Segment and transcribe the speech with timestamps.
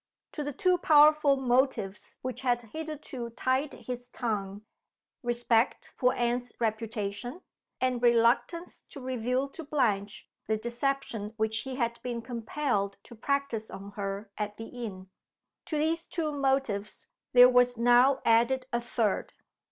[0.31, 4.65] To the two powerful motives which had hitherto tied his tongue
[5.21, 7.41] respect for Anne's reputation,
[7.79, 13.69] and reluctance to reveal to Blanche the deception which he had been compelled to practice
[13.69, 15.11] on her at the inn
[15.67, 19.33] to these two motives there was now added a third.